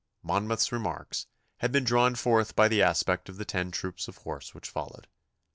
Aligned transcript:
Monmouth's 0.23 0.71
remarks 0.71 1.27
had 1.57 1.71
been 1.71 1.83
drawn 1.83 2.15
forth 2.15 2.55
by 2.55 2.67
the 2.67 2.81
aspect 2.81 3.29
of 3.29 3.37
the 3.37 3.45
ten 3.45 3.69
troops 3.69 4.07
of 4.07 4.17
horse 4.17 4.55
which 4.55 4.67
followed. 4.71 5.07